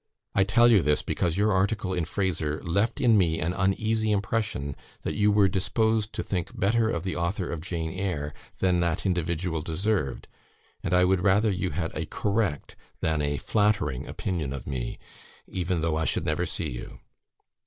[0.33, 4.75] I tell you this, because your article in Frazer left in me an uneasy impression
[5.03, 9.05] that you were disposed to think better of the author of 'Jane Eyre' than that
[9.05, 10.27] individual deserved;
[10.83, 14.97] and I would rather you had a correct than a flattering opinion of me,
[15.47, 16.99] even though I should never see you.